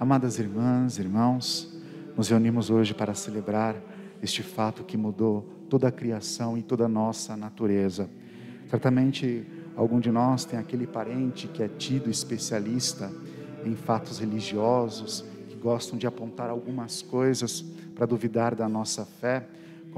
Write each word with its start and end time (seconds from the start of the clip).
Amadas 0.00 0.38
irmãs, 0.38 0.96
irmãos, 1.00 1.76
nos 2.16 2.28
reunimos 2.28 2.70
hoje 2.70 2.94
para 2.94 3.14
celebrar 3.14 3.74
este 4.22 4.44
fato 4.44 4.84
que 4.84 4.96
mudou 4.96 5.42
toda 5.68 5.88
a 5.88 5.92
criação 5.92 6.56
e 6.56 6.62
toda 6.62 6.84
a 6.84 6.88
nossa 6.88 7.36
natureza. 7.36 8.08
Certamente, 8.68 9.44
algum 9.74 9.98
de 9.98 10.12
nós 10.12 10.44
tem 10.44 10.56
aquele 10.56 10.86
parente 10.86 11.48
que 11.48 11.64
é 11.64 11.68
tido 11.68 12.08
especialista 12.08 13.10
em 13.64 13.74
fatos 13.74 14.20
religiosos, 14.20 15.24
que 15.48 15.56
gostam 15.56 15.98
de 15.98 16.06
apontar 16.06 16.48
algumas 16.48 17.02
coisas 17.02 17.62
para 17.92 18.06
duvidar 18.06 18.54
da 18.54 18.68
nossa 18.68 19.04
fé 19.04 19.48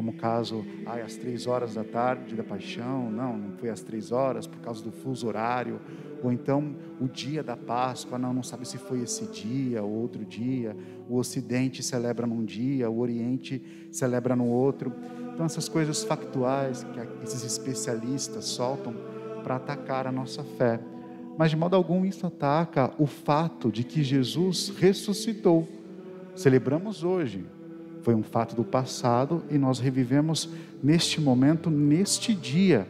como 0.01 0.13
o 0.13 0.15
caso, 0.15 0.65
ai, 0.87 1.03
às 1.03 1.15
três 1.15 1.47
horas 1.47 1.75
da 1.75 1.85
tarde 1.85 2.35
da 2.35 2.43
paixão, 2.43 3.11
não, 3.11 3.37
não 3.37 3.59
foi 3.59 3.69
às 3.69 3.83
três 3.83 4.11
horas 4.11 4.47
por 4.47 4.59
causa 4.61 4.83
do 4.83 4.91
fuso 4.91 5.27
horário, 5.27 5.79
ou 6.23 6.33
então 6.33 6.75
o 6.99 7.07
dia 7.07 7.43
da 7.43 7.55
Páscoa, 7.55 8.19
não, 8.19 8.33
não 8.33 8.43
sabe 8.43 8.67
se 8.67 8.79
foi 8.79 9.03
esse 9.03 9.27
dia 9.27 9.83
ou 9.83 9.91
outro 9.91 10.25
dia, 10.25 10.75
o 11.07 11.19
Ocidente 11.19 11.83
celebra 11.83 12.27
num 12.27 12.43
dia, 12.43 12.89
o 12.89 12.99
Oriente 12.99 13.63
celebra 13.93 14.35
no 14.35 14.47
outro. 14.47 14.91
Então, 15.35 15.45
essas 15.45 15.69
coisas 15.69 16.03
factuais 16.03 16.83
que 16.83 17.23
esses 17.23 17.45
especialistas 17.45 18.47
soltam 18.47 18.95
para 19.43 19.57
atacar 19.57 20.07
a 20.07 20.13
nossa 20.13 20.43
fé. 20.43 20.81
Mas 21.37 21.51
de 21.51 21.59
modo 21.59 21.77
algum 21.77 22.07
isso 22.07 22.27
ataca 22.27 22.91
o 22.97 23.05
fato 23.05 23.71
de 23.71 23.85
que 23.85 24.03
Jesus 24.03 24.71
ressuscitou. 24.79 25.69
Celebramos 26.35 27.05
hoje 27.05 27.45
foi 28.03 28.15
um 28.15 28.23
fato 28.23 28.55
do 28.55 28.65
passado 28.65 29.43
e 29.51 29.59
nós 29.59 29.79
revivemos 29.79 30.51
neste 30.83 31.21
momento, 31.21 31.71
neste 31.71 32.35
dia. 32.35 32.87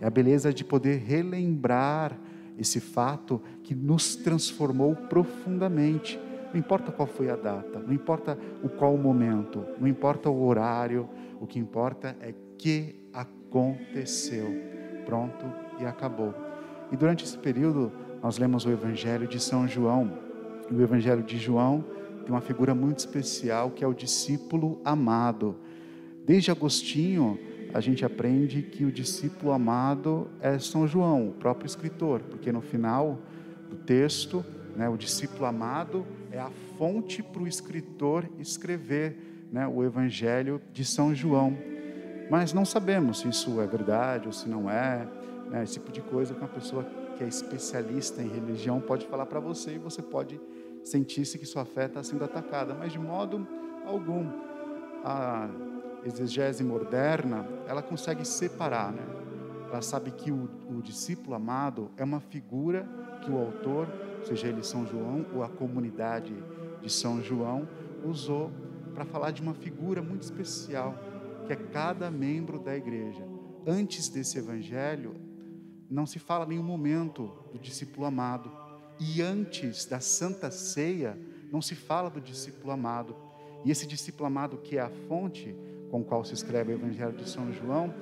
É 0.00 0.06
a 0.06 0.10
beleza 0.10 0.52
de 0.52 0.64
poder 0.64 0.98
relembrar 0.98 2.18
esse 2.58 2.80
fato 2.80 3.40
que 3.62 3.74
nos 3.74 4.16
transformou 4.16 4.94
profundamente. 4.94 6.20
Não 6.52 6.58
importa 6.58 6.90
qual 6.92 7.06
foi 7.06 7.30
a 7.30 7.36
data, 7.36 7.78
não 7.78 7.92
importa 7.92 8.36
o 8.62 8.68
qual 8.68 8.94
o 8.94 8.98
momento, 8.98 9.64
não 9.78 9.86
importa 9.86 10.28
o 10.28 10.44
horário, 10.44 11.08
o 11.40 11.46
que 11.46 11.58
importa 11.58 12.16
é 12.20 12.34
que 12.58 12.96
aconteceu. 13.12 14.46
Pronto 15.06 15.46
e 15.78 15.86
acabou. 15.86 16.34
E 16.92 16.96
durante 16.96 17.24
esse 17.24 17.38
período, 17.38 17.92
nós 18.22 18.36
lemos 18.36 18.66
o 18.66 18.70
Evangelho 18.70 19.26
de 19.26 19.40
São 19.40 19.66
João. 19.66 20.12
E 20.70 20.74
o 20.74 20.82
Evangelho 20.82 21.22
de 21.22 21.38
João 21.38 21.84
uma 22.30 22.40
figura 22.40 22.74
muito 22.74 22.98
especial 22.98 23.70
que 23.70 23.84
é 23.84 23.86
o 23.86 23.94
discípulo 23.94 24.80
amado. 24.84 25.56
Desde 26.24 26.50
Agostinho, 26.50 27.38
a 27.72 27.80
gente 27.80 28.04
aprende 28.04 28.62
que 28.62 28.84
o 28.84 28.92
discípulo 28.92 29.52
amado 29.52 30.30
é 30.40 30.58
São 30.58 30.86
João, 30.86 31.28
o 31.28 31.32
próprio 31.32 31.66
escritor, 31.66 32.20
porque 32.20 32.50
no 32.50 32.60
final 32.60 33.18
do 33.68 33.76
texto, 33.76 34.44
né, 34.76 34.88
o 34.88 34.96
discípulo 34.96 35.44
amado 35.44 36.06
é 36.30 36.38
a 36.38 36.50
fonte 36.76 37.22
para 37.22 37.42
o 37.42 37.48
escritor 37.48 38.28
escrever 38.38 39.16
né, 39.52 39.66
o 39.66 39.84
Evangelho 39.84 40.60
de 40.72 40.84
São 40.84 41.14
João. 41.14 41.56
Mas 42.30 42.52
não 42.52 42.64
sabemos 42.64 43.20
se 43.20 43.28
isso 43.28 43.60
é 43.60 43.66
verdade 43.66 44.26
ou 44.26 44.32
se 44.32 44.48
não 44.48 44.70
é. 44.70 45.06
Né, 45.50 45.64
esse 45.64 45.74
tipo 45.74 45.90
de 45.90 46.00
coisa 46.00 46.32
que 46.32 46.40
uma 46.40 46.48
pessoa 46.48 46.84
que 47.16 47.24
é 47.24 47.28
especialista 47.28 48.22
em 48.22 48.28
religião 48.28 48.80
pode 48.80 49.06
falar 49.06 49.26
para 49.26 49.40
você 49.40 49.74
e 49.74 49.78
você 49.78 50.00
pode 50.00 50.40
sentisse 50.84 51.38
que 51.38 51.46
sua 51.46 51.64
fé 51.64 51.86
está 51.86 52.02
sendo 52.02 52.24
atacada, 52.24 52.74
mas 52.74 52.92
de 52.92 52.98
modo 52.98 53.46
algum. 53.84 54.26
A 55.02 55.48
exegese 56.04 56.64
moderna, 56.64 57.46
ela 57.66 57.82
consegue 57.82 58.24
separar, 58.24 58.92
né? 58.92 59.06
Ela 59.70 59.82
sabe 59.82 60.10
que 60.10 60.32
o, 60.32 60.48
o 60.68 60.82
discípulo 60.82 61.34
amado 61.34 61.90
é 61.96 62.02
uma 62.02 62.20
figura 62.20 62.88
que 63.22 63.30
o 63.30 63.38
autor, 63.38 63.88
seja 64.24 64.48
ele 64.48 64.62
São 64.62 64.86
João 64.86 65.26
ou 65.34 65.42
a 65.42 65.48
comunidade 65.48 66.34
de 66.80 66.90
São 66.90 67.22
João, 67.22 67.68
usou 68.04 68.50
para 68.94 69.04
falar 69.04 69.30
de 69.30 69.42
uma 69.42 69.54
figura 69.54 70.02
muito 70.02 70.22
especial, 70.22 70.94
que 71.46 71.52
é 71.52 71.56
cada 71.56 72.10
membro 72.10 72.58
da 72.58 72.76
igreja. 72.76 73.22
Antes 73.66 74.08
desse 74.08 74.38
evangelho, 74.38 75.14
não 75.88 76.06
se 76.06 76.18
fala 76.18 76.46
nenhum 76.46 76.62
momento 76.62 77.30
do 77.52 77.58
discípulo 77.58 78.06
amado. 78.06 78.50
E 79.00 79.22
antes 79.22 79.86
da 79.86 79.98
Santa 79.98 80.50
Ceia, 80.50 81.18
não 81.50 81.62
se 81.62 81.74
fala 81.74 82.10
do 82.10 82.20
discípulo 82.20 82.70
amado. 82.70 83.16
E 83.64 83.70
esse 83.70 83.86
discípulo 83.86 84.26
amado, 84.26 84.58
que 84.58 84.76
é 84.76 84.80
a 84.80 84.90
fonte 85.08 85.56
com 85.90 86.04
qual 86.04 86.22
se 86.22 86.34
escreve 86.34 86.72
o 86.72 86.76
Evangelho 86.76 87.16
de 87.16 87.28
São 87.28 87.50
João, 87.50 87.92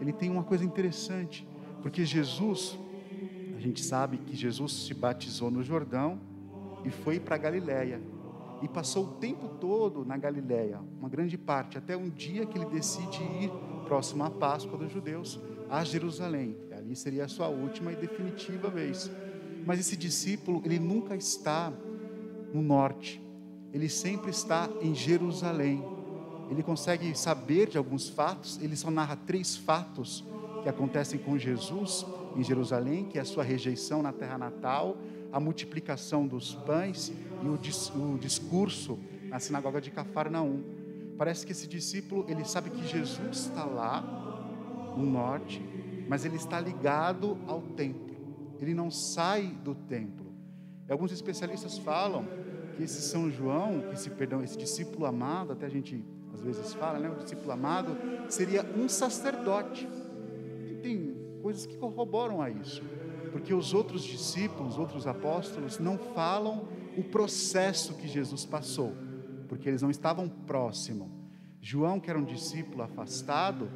ele 0.00 0.12
tem 0.12 0.28
uma 0.30 0.42
coisa 0.42 0.64
interessante, 0.64 1.46
porque 1.80 2.04
Jesus, 2.04 2.78
a 3.56 3.60
gente 3.60 3.82
sabe 3.82 4.18
que 4.18 4.36
Jesus 4.36 4.86
se 4.86 4.94
batizou 4.94 5.50
no 5.50 5.62
Jordão 5.62 6.20
e 6.84 6.90
foi 6.90 7.18
para 7.18 7.36
Galiléia. 7.36 8.00
E 8.60 8.66
passou 8.66 9.04
o 9.04 9.12
tempo 9.14 9.48
todo 9.60 10.04
na 10.04 10.16
Galiléia, 10.16 10.80
uma 10.98 11.08
grande 11.08 11.38
parte, 11.38 11.78
até 11.78 11.96
um 11.96 12.10
dia 12.10 12.44
que 12.44 12.58
ele 12.58 12.66
decide 12.66 13.22
ir 13.22 13.50
próximo 13.84 14.24
à 14.24 14.30
Páscoa 14.30 14.76
dos 14.76 14.90
judeus, 14.90 15.40
a 15.70 15.84
Jerusalém. 15.84 16.56
Ali 16.72 16.96
seria 16.96 17.24
a 17.24 17.28
sua 17.28 17.46
última 17.46 17.92
e 17.92 17.96
definitiva 17.96 18.68
vez. 18.68 19.10
Mas 19.68 19.80
esse 19.80 19.98
discípulo, 19.98 20.62
ele 20.64 20.78
nunca 20.78 21.14
está 21.14 21.70
no 22.54 22.62
norte, 22.62 23.22
ele 23.70 23.86
sempre 23.86 24.30
está 24.30 24.66
em 24.80 24.94
Jerusalém. 24.94 25.84
Ele 26.50 26.62
consegue 26.62 27.14
saber 27.14 27.68
de 27.68 27.76
alguns 27.76 28.08
fatos, 28.08 28.58
ele 28.62 28.74
só 28.74 28.90
narra 28.90 29.14
três 29.14 29.58
fatos 29.58 30.24
que 30.62 30.70
acontecem 30.70 31.20
com 31.20 31.36
Jesus 31.36 32.06
em 32.34 32.42
Jerusalém, 32.42 33.04
que 33.04 33.18
é 33.18 33.20
a 33.20 33.26
sua 33.26 33.44
rejeição 33.44 34.02
na 34.02 34.10
terra 34.10 34.38
natal, 34.38 34.96
a 35.30 35.38
multiplicação 35.38 36.26
dos 36.26 36.54
pães 36.54 37.12
e 37.44 37.46
o, 37.46 37.58
dis, 37.58 37.92
o 37.94 38.16
discurso 38.16 38.98
na 39.24 39.38
sinagoga 39.38 39.82
de 39.82 39.90
Cafarnaum. 39.90 40.62
Parece 41.18 41.44
que 41.44 41.52
esse 41.52 41.66
discípulo, 41.66 42.24
ele 42.26 42.42
sabe 42.42 42.70
que 42.70 42.88
Jesus 42.88 43.36
está 43.36 43.66
lá 43.66 44.94
no 44.96 45.04
norte, 45.04 45.60
mas 46.08 46.24
ele 46.24 46.36
está 46.36 46.58
ligado 46.58 47.36
ao 47.46 47.60
templo 47.60 48.07
ele 48.60 48.74
não 48.74 48.90
sai 48.90 49.46
do 49.64 49.74
templo. 49.74 50.32
Alguns 50.88 51.12
especialistas 51.12 51.78
falam 51.78 52.26
que 52.76 52.82
esse 52.82 53.02
São 53.02 53.30
João, 53.30 53.90
esse 53.92 54.08
perdão, 54.10 54.42
esse 54.42 54.56
discípulo 54.56 55.04
amado, 55.04 55.52
até 55.52 55.66
a 55.66 55.68
gente 55.68 56.02
às 56.32 56.40
vezes 56.40 56.72
fala, 56.74 56.98
né, 56.98 57.10
o 57.10 57.16
discípulo 57.16 57.50
amado 57.50 57.96
seria 58.28 58.64
um 58.76 58.88
sacerdote. 58.88 59.88
E 60.70 60.74
tem 60.76 61.16
coisas 61.42 61.66
que 61.66 61.76
corroboram 61.76 62.40
a 62.40 62.48
isso, 62.48 62.82
porque 63.32 63.52
os 63.52 63.74
outros 63.74 64.02
discípulos, 64.02 64.78
outros 64.78 65.06
apóstolos 65.06 65.78
não 65.78 65.98
falam 65.98 66.68
o 66.96 67.02
processo 67.02 67.94
que 67.94 68.08
Jesus 68.08 68.44
passou, 68.44 68.92
porque 69.48 69.68
eles 69.68 69.82
não 69.82 69.90
estavam 69.90 70.28
próximo. 70.28 71.10
João, 71.60 71.98
que 72.00 72.08
era 72.08 72.18
um 72.18 72.24
discípulo 72.24 72.82
afastado, 72.82 73.70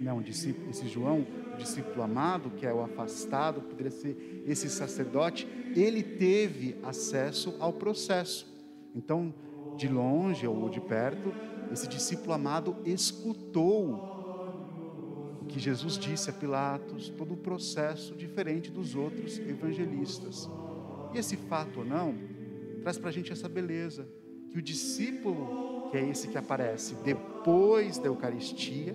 não, 0.00 0.22
discípulo, 0.22 0.70
esse 0.70 0.86
João, 0.88 1.26
o 1.54 1.56
discípulo 1.56 2.02
amado, 2.02 2.50
que 2.50 2.66
é 2.66 2.72
o 2.72 2.82
afastado, 2.82 3.60
poderia 3.60 3.90
ser 3.90 4.44
esse 4.46 4.68
sacerdote, 4.68 5.46
ele 5.74 6.02
teve 6.02 6.76
acesso 6.82 7.54
ao 7.58 7.72
processo. 7.72 8.46
Então, 8.94 9.34
de 9.76 9.88
longe 9.88 10.46
ou 10.46 10.68
de 10.68 10.80
perto, 10.80 11.32
esse 11.72 11.86
discípulo 11.88 12.32
amado 12.32 12.76
escutou 12.84 14.16
o 15.40 15.44
que 15.46 15.58
Jesus 15.58 15.96
disse 15.96 16.30
a 16.30 16.32
Pilatos, 16.32 17.08
todo 17.10 17.34
o 17.34 17.36
processo 17.36 18.14
diferente 18.14 18.70
dos 18.70 18.94
outros 18.94 19.38
evangelistas. 19.38 20.48
E 21.14 21.18
esse 21.18 21.36
fato 21.36 21.80
ou 21.80 21.84
não, 21.84 22.14
traz 22.82 22.98
para 22.98 23.08
a 23.08 23.12
gente 23.12 23.32
essa 23.32 23.48
beleza, 23.48 24.08
que 24.50 24.58
o 24.58 24.62
discípulo, 24.62 25.90
que 25.90 25.96
é 25.96 26.08
esse 26.08 26.28
que 26.28 26.38
aparece 26.38 26.94
depois 26.96 27.98
da 27.98 28.06
Eucaristia, 28.06 28.94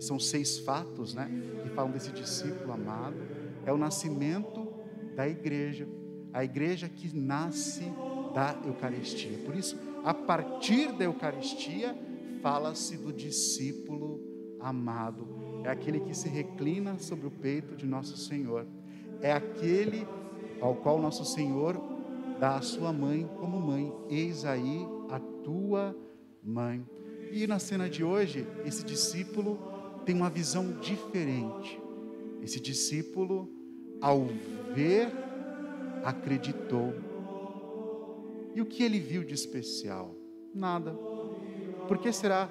são 0.00 0.18
seis 0.18 0.58
fatos, 0.58 1.14
né, 1.14 1.30
que 1.62 1.68
falam 1.70 1.90
desse 1.90 2.10
discípulo 2.10 2.72
amado, 2.72 3.16
é 3.64 3.72
o 3.72 3.78
nascimento 3.78 4.66
da 5.14 5.28
igreja, 5.28 5.86
a 6.32 6.44
igreja 6.44 6.88
que 6.88 7.14
nasce 7.16 7.84
da 8.34 8.58
Eucaristia. 8.64 9.38
Por 9.44 9.54
isso, 9.54 9.78
a 10.04 10.14
partir 10.14 10.92
da 10.92 11.04
Eucaristia, 11.04 11.96
fala-se 12.40 12.96
do 12.96 13.12
discípulo 13.12 14.20
amado. 14.58 15.26
É 15.64 15.68
aquele 15.68 16.00
que 16.00 16.14
se 16.14 16.28
reclina 16.28 16.98
sobre 16.98 17.26
o 17.26 17.30
peito 17.30 17.76
de 17.76 17.86
nosso 17.86 18.16
Senhor. 18.16 18.66
É 19.20 19.32
aquele 19.32 20.06
ao 20.60 20.74
qual 20.76 21.00
nosso 21.00 21.24
Senhor 21.24 21.80
dá 22.38 22.56
a 22.56 22.62
sua 22.62 22.92
mãe 22.92 23.28
como 23.38 23.60
mãe. 23.60 23.92
Eis 24.08 24.44
aí 24.44 24.86
a 25.10 25.18
tua 25.18 25.94
mãe. 26.42 26.86
E 27.30 27.46
na 27.46 27.58
cena 27.58 27.88
de 27.88 28.02
hoje, 28.02 28.46
esse 28.64 28.84
discípulo 28.84 29.58
tem 30.10 30.16
uma 30.16 30.28
visão 30.28 30.72
diferente. 30.80 31.80
Esse 32.42 32.58
discípulo, 32.58 33.48
ao 34.00 34.26
ver, 34.74 35.08
acreditou. 36.02 36.92
E 38.52 38.60
o 38.60 38.66
que 38.66 38.82
ele 38.82 38.98
viu 38.98 39.22
de 39.22 39.34
especial? 39.34 40.16
Nada. 40.52 40.90
Por 41.86 41.98
que 41.98 42.10
será 42.10 42.50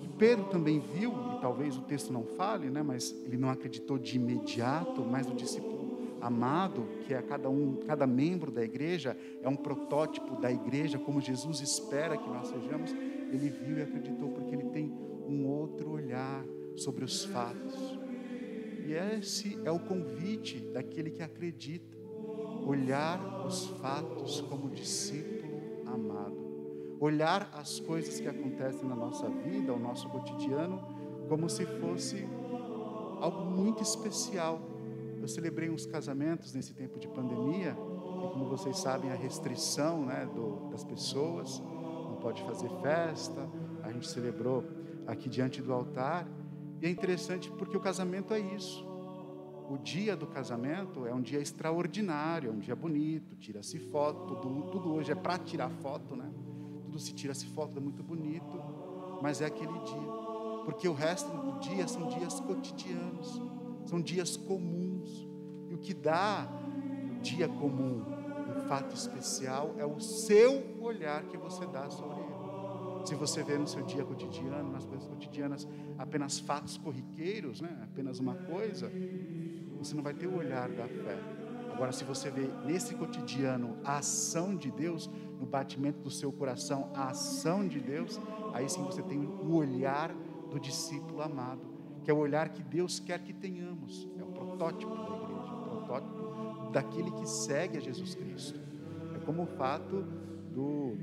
que 0.00 0.08
Pedro 0.10 0.44
também 0.44 0.78
viu, 0.78 1.10
e 1.10 1.40
talvez 1.40 1.76
o 1.76 1.80
texto 1.80 2.12
não 2.12 2.22
fale, 2.22 2.70
né, 2.70 2.80
mas 2.80 3.10
ele 3.24 3.38
não 3.38 3.50
acreditou 3.50 3.98
de 3.98 4.14
imediato, 4.14 5.04
mas 5.04 5.28
o 5.28 5.34
discípulo 5.34 5.98
amado, 6.20 6.86
que 7.04 7.12
é 7.12 7.20
cada 7.20 7.50
um, 7.50 7.74
cada 7.88 8.06
membro 8.06 8.52
da 8.52 8.62
igreja, 8.62 9.18
é 9.42 9.48
um 9.48 9.56
protótipo 9.56 10.36
da 10.36 10.52
igreja, 10.52 10.96
como 10.96 11.20
Jesus 11.20 11.60
espera 11.60 12.16
que 12.16 12.28
nós 12.28 12.46
sejamos, 12.46 12.92
ele 12.92 13.50
viu 13.50 13.78
e 13.78 13.82
acreditou, 13.82 14.28
porque 14.28 14.54
ele 14.54 14.70
tem 14.70 14.92
um 15.26 15.44
outro 15.48 15.90
olhar 15.90 16.44
sobre 16.76 17.04
os 17.04 17.24
fatos. 17.24 17.98
E 18.86 18.92
esse 18.92 19.58
é 19.64 19.70
o 19.70 19.78
convite 19.78 20.60
daquele 20.72 21.10
que 21.10 21.22
acredita, 21.22 21.96
olhar 22.66 23.46
os 23.46 23.66
fatos 23.80 24.40
como 24.42 24.70
discípulo 24.70 25.82
amado, 25.86 26.96
olhar 27.00 27.50
as 27.54 27.80
coisas 27.80 28.20
que 28.20 28.28
acontecem 28.28 28.88
na 28.88 28.94
nossa 28.94 29.28
vida, 29.28 29.72
o 29.72 29.78
nosso 29.78 30.08
cotidiano, 30.08 30.80
como 31.28 31.48
se 31.48 31.64
fosse 31.64 32.26
algo 33.20 33.44
muito 33.44 33.82
especial. 33.82 34.60
Eu 35.20 35.28
celebrei 35.28 35.70
uns 35.70 35.86
casamentos 35.86 36.52
nesse 36.52 36.74
tempo 36.74 36.98
de 36.98 37.08
pandemia, 37.08 37.70
e 37.70 38.32
como 38.32 38.44
vocês 38.46 38.76
sabem, 38.78 39.10
a 39.10 39.14
restrição 39.14 40.04
né, 40.04 40.28
do, 40.34 40.68
das 40.70 40.84
pessoas, 40.84 41.60
não 41.60 42.16
pode 42.20 42.42
fazer 42.42 42.68
festa, 42.82 43.48
a 43.82 43.90
gente 43.90 44.08
celebrou 44.08 44.64
aqui 45.06 45.28
diante 45.28 45.62
do 45.62 45.72
altar, 45.72 46.26
e 46.84 46.86
é 46.86 46.90
interessante 46.90 47.50
porque 47.50 47.76
o 47.76 47.80
casamento 47.80 48.34
é 48.34 48.38
isso. 48.38 48.86
O 49.70 49.78
dia 49.78 50.14
do 50.14 50.26
casamento 50.26 51.06
é 51.06 51.14
um 51.14 51.22
dia 51.22 51.40
extraordinário, 51.40 52.50
é 52.50 52.52
um 52.52 52.58
dia 52.58 52.76
bonito, 52.76 53.34
tira-se 53.36 53.78
foto, 53.78 54.36
tudo, 54.36 54.70
tudo 54.70 54.92
hoje 54.92 55.10
é 55.10 55.14
para 55.14 55.38
tirar 55.38 55.70
foto, 55.70 56.14
né? 56.14 56.30
Tudo 56.84 56.98
se 56.98 57.14
tira-se 57.14 57.46
foto, 57.46 57.78
é 57.78 57.80
muito 57.80 58.02
bonito, 58.02 58.62
mas 59.22 59.40
é 59.40 59.46
aquele 59.46 59.78
dia 59.80 60.24
porque 60.64 60.88
o 60.88 60.92
resto 60.92 61.30
do 61.30 61.60
dia 61.60 61.86
são 61.86 62.08
dias 62.08 62.40
cotidianos, 62.40 63.40
são 63.84 64.00
dias 64.00 64.36
comuns. 64.36 65.28
E 65.68 65.74
o 65.74 65.78
que 65.78 65.94
dá 65.94 66.48
o 67.16 67.20
dia 67.20 67.48
comum, 67.48 68.02
um 68.56 68.60
fato 68.68 68.94
especial, 68.94 69.74
é 69.78 69.84
o 69.84 70.00
seu 70.00 70.78
olhar 70.80 71.24
que 71.24 71.36
você 71.36 71.66
dá 71.66 71.88
sobre 71.90 72.20
ele. 72.20 72.53
Se 73.04 73.14
você 73.14 73.42
vê 73.42 73.58
no 73.58 73.66
seu 73.66 73.82
dia 73.84 74.04
cotidiano, 74.04 74.72
nas 74.72 74.84
coisas 74.86 75.06
cotidianas, 75.06 75.68
apenas 75.98 76.38
fatos 76.38 76.78
corriqueiros, 76.78 77.60
né? 77.60 77.78
apenas 77.82 78.18
uma 78.18 78.34
coisa, 78.34 78.90
você 79.78 79.94
não 79.94 80.02
vai 80.02 80.14
ter 80.14 80.26
o 80.26 80.36
olhar 80.36 80.68
da 80.70 80.88
fé. 80.88 81.18
Agora, 81.70 81.92
se 81.92 82.04
você 82.04 82.30
vê 82.30 82.48
nesse 82.64 82.94
cotidiano 82.94 83.76
a 83.84 83.98
ação 83.98 84.56
de 84.56 84.70
Deus, 84.70 85.10
no 85.38 85.44
batimento 85.44 86.00
do 86.00 86.10
seu 86.10 86.32
coração, 86.32 86.90
a 86.94 87.10
ação 87.10 87.66
de 87.66 87.80
Deus, 87.80 88.20
aí 88.52 88.68
sim 88.68 88.82
você 88.84 89.02
tem 89.02 89.18
o 89.18 89.54
olhar 89.54 90.14
do 90.50 90.58
discípulo 90.58 91.20
amado, 91.20 91.62
que 92.02 92.10
é 92.10 92.14
o 92.14 92.18
olhar 92.18 92.48
que 92.50 92.62
Deus 92.62 93.00
quer 93.00 93.18
que 93.18 93.32
tenhamos, 93.32 94.08
é 94.18 94.22
o 94.22 94.28
protótipo 94.28 94.94
da 94.94 95.02
igreja, 95.02 95.52
o 95.52 95.64
protótipo 95.64 96.70
daquele 96.72 97.10
que 97.10 97.28
segue 97.28 97.76
a 97.76 97.80
Jesus 97.80 98.14
Cristo. 98.14 98.58
É 99.14 99.18
como 99.18 99.42
o 99.42 99.46
fato 99.46 100.02
do, 100.52 100.96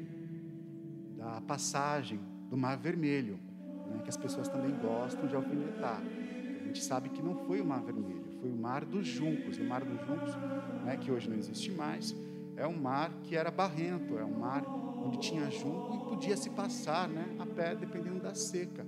da 1.21 1.39
passagem 1.39 2.19
do 2.49 2.57
Mar 2.57 2.75
Vermelho, 2.77 3.39
né, 3.87 4.01
que 4.03 4.09
as 4.09 4.17
pessoas 4.17 4.47
também 4.47 4.75
gostam 4.81 5.27
de 5.27 5.35
alfinetar. 5.35 6.01
A 6.01 6.65
gente 6.65 6.83
sabe 6.83 7.09
que 7.09 7.21
não 7.21 7.35
foi 7.45 7.61
o 7.61 7.65
Mar 7.65 7.83
Vermelho, 7.83 8.23
foi 8.39 8.49
o 8.49 8.55
Mar 8.55 8.83
dos 8.83 9.05
Juncos. 9.05 9.59
O 9.59 9.63
Mar 9.63 9.85
dos 9.85 9.99
Juncos, 10.01 10.35
né, 10.83 10.97
que 10.97 11.11
hoje 11.11 11.29
não 11.29 11.37
existe 11.37 11.71
mais, 11.71 12.15
é 12.55 12.65
um 12.65 12.75
mar 12.75 13.11
que 13.23 13.35
era 13.35 13.51
barrento, 13.51 14.17
é 14.17 14.25
um 14.25 14.39
mar 14.39 14.63
onde 14.65 15.19
tinha 15.19 15.49
junco 15.51 15.95
e 15.95 16.09
podia 16.09 16.35
se 16.35 16.49
passar 16.49 17.07
né, 17.07 17.35
a 17.37 17.45
pé, 17.45 17.75
dependendo 17.75 18.19
da 18.19 18.33
seca. 18.33 18.85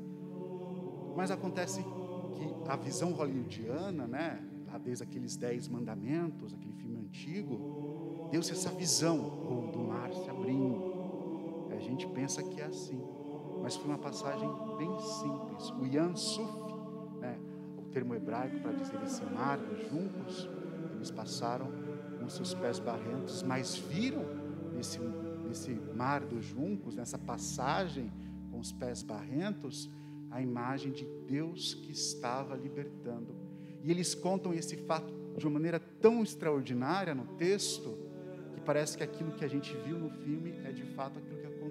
Mas 1.15 1.29
acontece 1.29 1.83
que 1.83 2.69
a 2.69 2.75
visão 2.75 3.11
hollywoodiana, 3.11 4.07
né, 4.07 4.39
lá 4.67 4.79
desde 4.79 5.03
aqueles 5.03 5.35
dez 5.35 5.67
mandamentos, 5.67 6.51
aquele 6.53 6.73
filme 6.73 6.97
antigo, 6.97 8.29
deu-se 8.31 8.51
essa 8.51 8.71
visão 8.71 9.69
do 9.71 9.79
mar 9.79 10.11
se 10.11 10.29
abrindo. 10.29 10.92
A 11.73 11.79
gente 11.79 12.07
pensa 12.07 12.43
que 12.43 12.61
é 12.61 12.65
assim, 12.65 13.01
mas 13.61 13.75
foi 13.75 13.85
uma 13.85 13.97
passagem 13.97 14.47
bem 14.77 14.99
simples. 14.99 15.69
O 15.71 15.85
Yan 15.85 16.15
Suf, 16.15 16.51
né, 17.19 17.39
o 17.77 17.83
termo 17.91 18.13
hebraico 18.13 18.59
para 18.59 18.73
dizer 18.73 19.01
esse 19.03 19.23
mar 19.25 19.57
dos 19.57 19.89
juncos, 19.89 20.49
eles 20.95 21.09
passaram 21.09 21.67
com 22.19 22.29
seus 22.29 22.53
pés 22.53 22.79
barrentos, 22.79 23.43
mas 23.43 23.75
viram 23.75 24.25
nesse, 24.73 24.99
nesse 24.99 25.71
mar 25.95 26.21
dos 26.21 26.45
juncos, 26.45 26.95
nessa 26.95 27.17
passagem 27.17 28.11
com 28.51 28.59
os 28.59 28.71
pés 28.71 29.01
barrentos, 29.01 29.89
a 30.29 30.41
imagem 30.41 30.91
de 30.91 31.05
Deus 31.27 31.73
que 31.73 31.91
estava 31.91 32.55
libertando. 32.55 33.35
E 33.83 33.91
eles 33.91 34.15
contam 34.15 34.53
esse 34.53 34.77
fato 34.77 35.13
de 35.37 35.45
uma 35.45 35.53
maneira 35.53 35.79
tão 35.79 36.23
extraordinária 36.23 37.13
no 37.13 37.25
texto, 37.35 37.97
que 38.53 38.61
parece 38.61 38.97
que 38.97 39.03
aquilo 39.03 39.31
que 39.31 39.43
a 39.43 39.47
gente 39.47 39.75
viu 39.77 39.97
no 39.97 40.09
filme 40.09 40.51
é 40.63 40.71
de 40.71 40.83
fato 40.93 41.19
aquilo 41.19 41.39
que 41.39 41.47
aconteceu. 41.47 41.62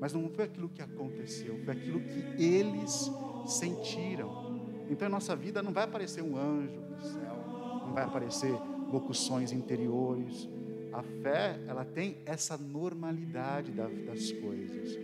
Mas 0.00 0.12
não 0.12 0.28
foi 0.30 0.44
aquilo 0.44 0.68
que 0.68 0.82
aconteceu, 0.82 1.58
foi 1.64 1.74
aquilo 1.74 2.00
que 2.00 2.42
eles 2.42 3.10
sentiram. 3.46 4.60
Então, 4.90 5.08
em 5.08 5.10
nossa 5.10 5.34
vida 5.34 5.62
não 5.62 5.72
vai 5.72 5.84
aparecer 5.84 6.22
um 6.22 6.36
anjo 6.36 6.80
do 6.80 7.00
céu, 7.00 7.82
não 7.86 7.94
vai 7.94 8.04
aparecer 8.04 8.52
locuções 8.92 9.52
interiores. 9.52 10.48
A 10.92 11.02
fé, 11.02 11.60
ela 11.66 11.84
tem 11.84 12.18
essa 12.26 12.56
normalidade 12.56 13.72
das 13.72 14.30
coisas 14.32 14.98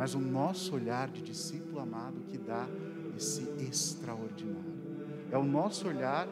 mas 0.00 0.14
o 0.14 0.18
nosso 0.18 0.74
olhar 0.74 1.10
de 1.10 1.20
discípulo 1.20 1.78
amado 1.78 2.22
que 2.30 2.38
dá 2.38 2.66
esse 3.14 3.42
extraordinário. 3.58 4.80
É 5.30 5.36
o 5.36 5.44
nosso 5.44 5.86
olhar 5.86 6.26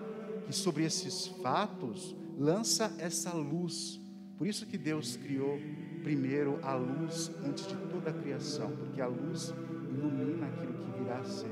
que 0.47 0.55
sobre 0.55 0.85
esses 0.85 1.27
fatos 1.43 2.17
lança 2.39 2.97
essa 2.99 3.31
luz. 3.35 4.01
Por 4.39 4.47
isso 4.47 4.67
que 4.67 4.79
Deus 4.79 5.17
criou 5.17 5.59
primeiro 6.03 6.59
a 6.63 6.75
luz 6.75 7.31
antes 7.45 7.67
de 7.67 7.77
toda 7.91 8.11
a 8.11 8.13
criação, 8.13 8.71
porque 8.77 9.01
a 9.01 9.07
luz 9.07 9.53
ilumina 9.91 10.47
aquilo 10.47 10.75
que 10.75 10.99
virá 10.99 11.19
a 11.19 11.25
ser. 11.25 11.51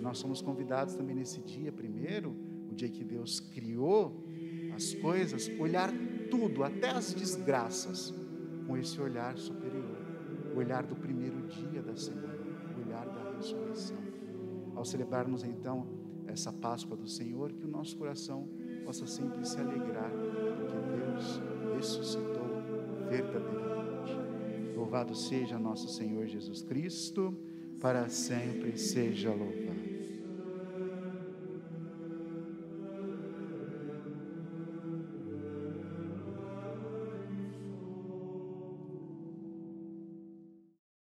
Nós 0.00 0.18
somos 0.18 0.40
convidados 0.40 0.94
também 0.94 1.16
nesse 1.16 1.40
dia, 1.40 1.72
primeiro, 1.72 2.36
o 2.70 2.74
dia 2.74 2.88
que 2.88 3.02
Deus 3.02 3.40
criou 3.40 4.22
as 4.74 4.94
coisas, 4.94 5.50
olhar 5.58 5.90
tudo, 6.30 6.62
até 6.62 6.90
as 6.90 7.12
desgraças, 7.12 8.14
com 8.66 8.76
esse 8.76 9.00
olhar 9.00 9.36
superior 9.36 10.00
o 10.54 10.58
olhar 10.58 10.84
do 10.84 10.96
primeiro 10.96 11.40
dia 11.42 11.82
da 11.82 11.94
semana, 11.94 12.38
o 12.76 12.86
olhar 12.86 13.06
da 13.06 13.36
ressurreição. 13.36 13.98
Ao 14.74 14.84
celebrarmos 14.84 15.44
então 15.44 15.86
essa 16.26 16.52
Páscoa 16.52 16.96
do 16.96 17.08
Senhor, 17.08 17.52
que 17.52 17.64
o 17.64 17.68
nosso 17.68 17.96
coração 17.96 18.48
possa 18.84 19.06
sempre 19.06 19.44
se 19.46 19.58
alegrar, 19.58 20.10
porque 20.10 20.76
Deus 20.96 21.40
ressuscitou 21.74 22.48
verdadeiramente. 23.08 24.16
Louvado 24.74 25.14
seja 25.14 25.58
nosso 25.58 25.88
Senhor 25.88 26.26
Jesus 26.26 26.62
Cristo, 26.62 27.34
para 27.80 28.08
sempre 28.08 28.76
seja 28.76 29.30
louvado. 29.30 29.89